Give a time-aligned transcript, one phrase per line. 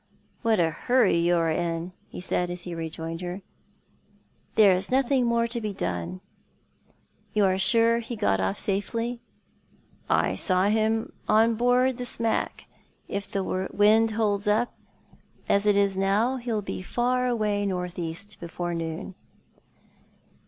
[0.41, 3.43] "What a hurry you are in!" he said, as he rejoined her."
[4.55, 6.21] There is nothing more to be done.
[7.33, 9.21] You are sure he got off safely?""
[10.09, 12.65] I saw him on board the smack.
[13.07, 18.73] If the wind holds as it is now he'll be far away north east before
[18.73, 19.13] noon."